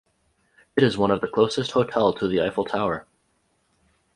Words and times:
It 0.75 0.81
is 0.81 0.97
one 0.97 1.11
of 1.11 1.21
the 1.21 1.27
closest 1.27 1.73
hotel 1.73 2.11
to 2.13 2.27
the 2.27 2.41
Eiffel 2.41 2.65
Tower. 2.65 3.05